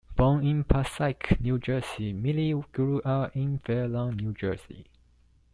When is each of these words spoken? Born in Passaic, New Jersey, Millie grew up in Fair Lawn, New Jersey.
Born 0.15 0.43
in 0.47 0.63
Passaic, 0.63 1.39
New 1.39 1.59
Jersey, 1.59 2.11
Millie 2.11 2.59
grew 2.73 3.01
up 3.03 3.35
in 3.35 3.59
Fair 3.59 3.87
Lawn, 3.87 4.15
New 4.17 4.33
Jersey. 4.33 4.87